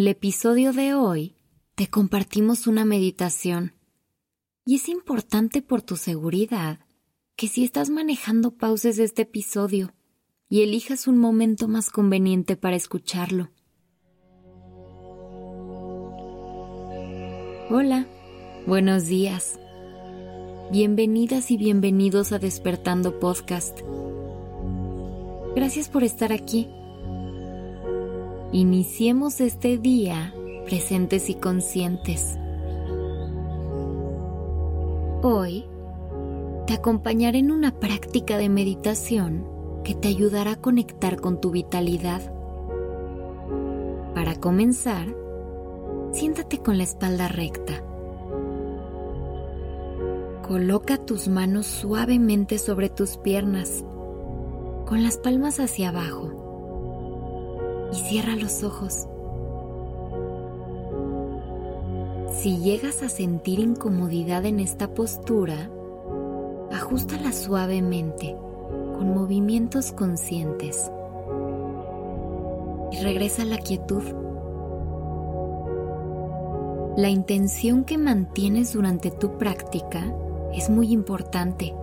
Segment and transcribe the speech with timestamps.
[0.00, 1.36] el episodio de hoy
[1.74, 3.74] te compartimos una meditación
[4.64, 6.80] y es importante por tu seguridad
[7.36, 9.92] que si estás manejando pauses este episodio
[10.48, 13.50] y elijas un momento más conveniente para escucharlo.
[17.68, 18.06] Hola,
[18.66, 19.60] buenos días.
[20.72, 23.80] Bienvenidas y bienvenidos a Despertando Podcast.
[25.54, 26.70] Gracias por estar aquí.
[28.52, 32.36] Iniciemos este día presentes y conscientes.
[35.22, 35.66] Hoy
[36.66, 39.46] te acompañaré en una práctica de meditación
[39.84, 42.22] que te ayudará a conectar con tu vitalidad.
[44.16, 45.06] Para comenzar,
[46.10, 47.84] siéntate con la espalda recta.
[50.48, 53.84] Coloca tus manos suavemente sobre tus piernas,
[54.86, 56.39] con las palmas hacia abajo,
[57.92, 59.06] y cierra los ojos.
[62.32, 65.70] Si llegas a sentir incomodidad en esta postura,
[66.72, 68.34] ajustala suavemente
[68.96, 70.90] con movimientos conscientes
[72.92, 74.02] y regresa a la quietud.
[76.96, 80.02] La intención que mantienes durante tu práctica
[80.54, 81.74] es muy importante.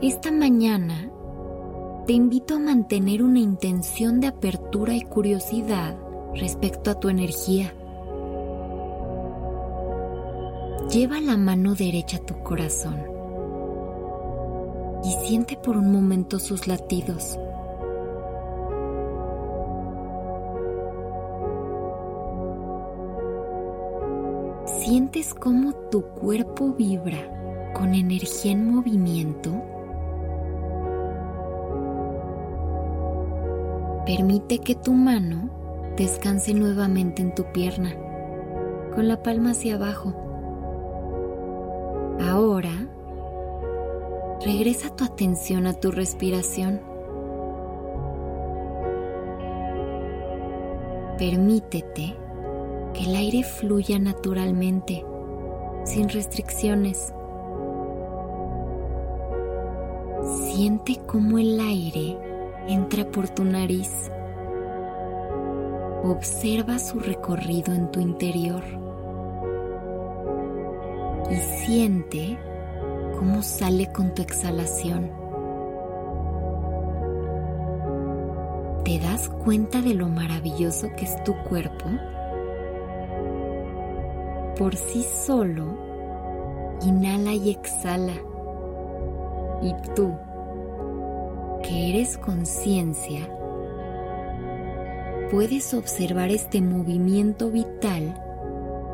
[0.00, 1.11] Esta mañana
[2.06, 5.96] te invito a mantener una intención de apertura y curiosidad
[6.34, 7.72] respecto a tu energía.
[10.90, 13.00] Lleva la mano derecha a tu corazón
[15.04, 17.38] y siente por un momento sus latidos.
[24.64, 29.71] ¿Sientes cómo tu cuerpo vibra con energía en movimiento?
[34.06, 35.48] Permite que tu mano
[35.96, 37.94] descanse nuevamente en tu pierna,
[38.96, 40.12] con la palma hacia abajo.
[42.20, 42.88] Ahora,
[44.44, 46.80] regresa tu atención a tu respiración.
[51.16, 52.16] Permítete
[52.94, 55.04] que el aire fluya naturalmente,
[55.84, 57.14] sin restricciones.
[60.24, 62.31] Siente cómo el aire
[62.68, 63.90] entra por tu nariz.
[66.04, 68.62] Observa su recorrido en tu interior
[71.30, 72.38] y siente
[73.18, 75.10] cómo sale con tu exhalación.
[78.84, 81.86] ¿Te das cuenta de lo maravilloso que es tu cuerpo?
[84.58, 85.64] Por sí solo,
[86.82, 88.14] inhala y exhala.
[89.62, 90.12] Y tú,
[91.62, 93.28] que eres conciencia,
[95.30, 98.14] puedes observar este movimiento vital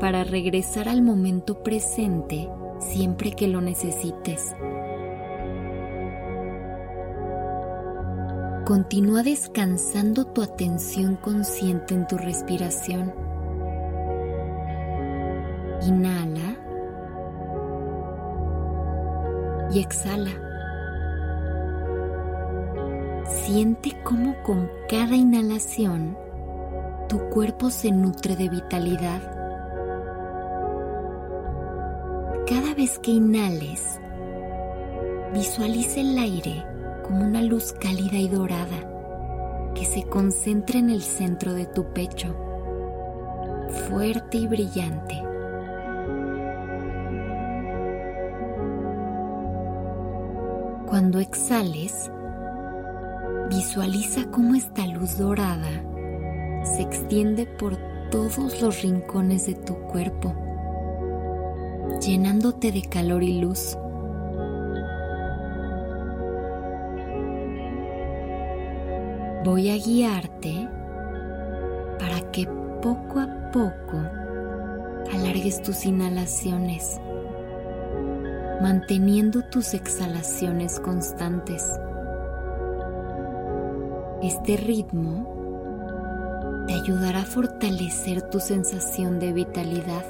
[0.00, 4.54] para regresar al momento presente siempre que lo necesites.
[8.66, 13.14] Continúa descansando tu atención consciente en tu respiración.
[15.82, 16.56] Inhala
[19.72, 20.45] y exhala.
[23.46, 26.18] Siente cómo con cada inhalación
[27.08, 29.22] tu cuerpo se nutre de vitalidad
[32.48, 34.00] Cada vez que inhales,
[35.32, 36.64] visualiza el aire
[37.04, 42.34] como una luz cálida y dorada que se concentra en el centro de tu pecho,
[43.88, 45.22] fuerte y brillante.
[50.88, 52.10] Cuando exhales,
[53.48, 55.82] visualiza cómo esta luz dorada
[56.64, 57.76] se extiende por
[58.10, 60.34] todos los rincones de tu cuerpo
[62.00, 63.76] llenándote de calor y luz.
[69.44, 70.68] Voy a guiarte
[71.98, 72.46] para que
[72.82, 73.96] poco a poco
[75.14, 77.00] alargues tus inhalaciones,
[78.60, 81.64] manteniendo tus exhalaciones constantes.
[84.22, 85.34] Este ritmo
[86.66, 90.04] te ayudará a fortalecer tu sensación de vitalidad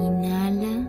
[0.00, 0.88] Inhala,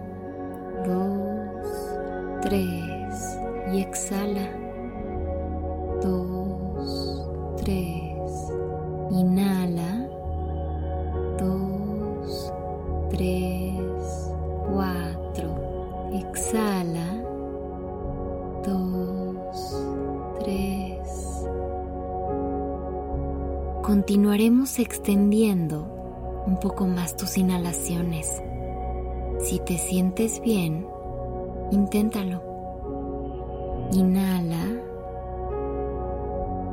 [0.86, 3.40] dos, tres
[3.74, 4.50] y exhala.
[6.02, 7.28] Dos,
[7.58, 8.01] tres.
[24.80, 28.42] Extendiendo un poco más tus inhalaciones.
[29.40, 30.88] Si te sientes bien,
[31.72, 32.42] inténtalo.
[33.92, 34.66] Inhala.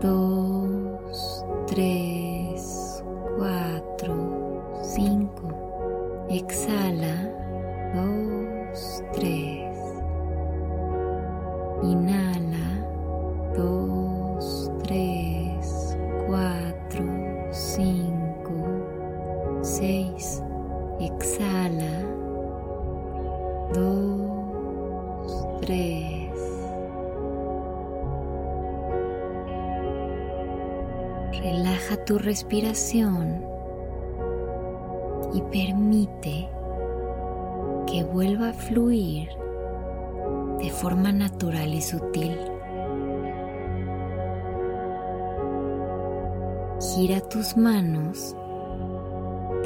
[0.00, 3.02] Dos, tres,
[3.36, 6.26] cuatro, cinco.
[6.28, 7.32] Exhala.
[7.94, 9.76] Dos, tres.
[11.82, 12.37] Inhala.
[25.68, 26.30] 3,
[31.42, 33.44] relaja tu respiración
[35.34, 36.48] y permite
[37.86, 39.28] que vuelva a fluir
[40.58, 42.38] de forma natural y sutil.
[46.80, 48.34] Gira tus manos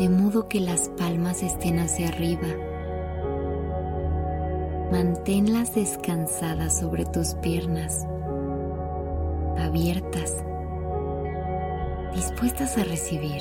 [0.01, 2.72] de modo que las palmas estén hacia arriba.
[4.93, 8.07] Manténlas descansadas sobre tus piernas,
[9.59, 10.45] abiertas
[12.15, 13.41] dispuestas a recibir.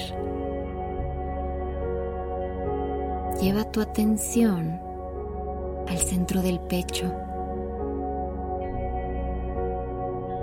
[3.42, 4.80] Lleva tu atención
[5.90, 7.14] al centro del pecho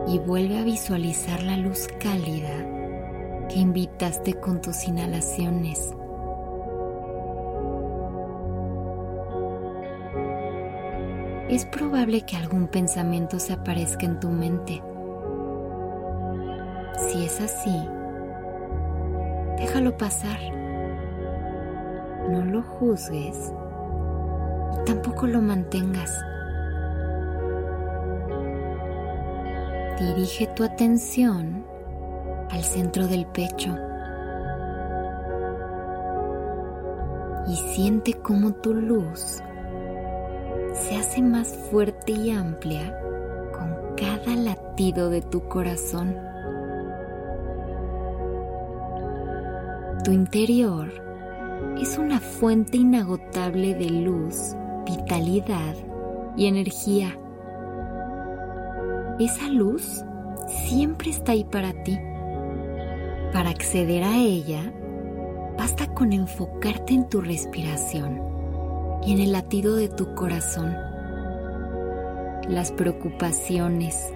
[0.08, 5.90] y vuelve a visualizar la luz cálida que invitaste con tus inhalaciones.
[11.48, 14.82] Es probable que algún pensamiento se aparezca en tu mente.
[16.98, 17.88] Si es así,
[19.56, 20.38] déjalo pasar.
[22.28, 23.50] No lo juzgues
[24.74, 26.22] y tampoco lo mantengas.
[29.98, 31.64] Dirige tu atención
[32.50, 33.74] al centro del pecho
[37.46, 39.40] y siente cómo tu luz
[40.82, 42.98] se hace más fuerte y amplia
[43.52, 46.16] con cada latido de tu corazón.
[50.04, 50.88] Tu interior
[51.80, 54.54] es una fuente inagotable de luz,
[54.86, 55.74] vitalidad
[56.36, 57.18] y energía.
[59.18, 60.04] Esa luz
[60.46, 61.98] siempre está ahí para ti.
[63.32, 64.72] Para acceder a ella,
[65.58, 68.37] basta con enfocarte en tu respiración
[69.06, 70.76] y en el latido de tu corazón.
[72.48, 74.12] Las preocupaciones,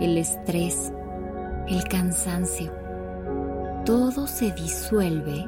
[0.00, 0.92] el estrés,
[1.68, 2.84] el cansancio
[3.84, 5.46] todo se disuelve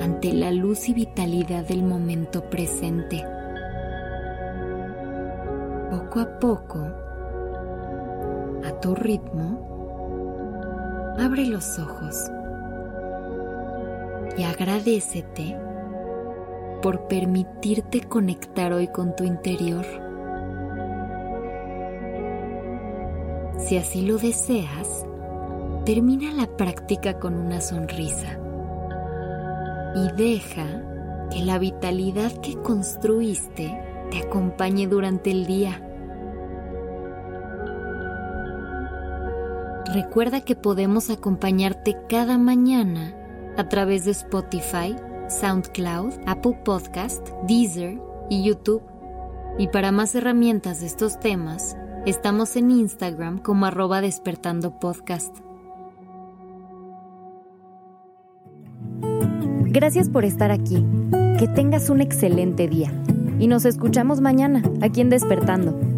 [0.00, 3.24] ante la luz y vitalidad del momento presente.
[5.88, 6.80] Poco a poco,
[8.64, 12.16] a tu ritmo, abre los ojos
[14.36, 15.56] y agradecete
[16.82, 19.84] por permitirte conectar hoy con tu interior.
[23.58, 25.04] Si así lo deseas,
[25.84, 28.38] termina la práctica con una sonrisa
[29.94, 30.66] y deja
[31.30, 33.78] que la vitalidad que construiste
[34.10, 35.82] te acompañe durante el día.
[39.92, 43.14] Recuerda que podemos acompañarte cada mañana
[43.56, 44.94] a través de Spotify,
[45.28, 47.98] SoundCloud, Apple Podcast, Deezer
[48.30, 48.82] y YouTube.
[49.58, 55.36] Y para más herramientas de estos temas, estamos en Instagram como arroba despertando podcast.
[59.70, 60.84] Gracias por estar aquí.
[61.38, 62.92] Que tengas un excelente día.
[63.38, 65.97] Y nos escuchamos mañana, aquí en Despertando.